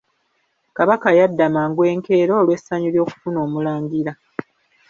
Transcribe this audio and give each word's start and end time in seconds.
Kabaka 0.77 1.07
yadda 1.17 1.45
mangu 1.55 1.81
enkeera 1.91 2.33
olw'essanyu 2.41 2.87
ly'okufuna 2.91 3.37
omulangira. 3.45 4.11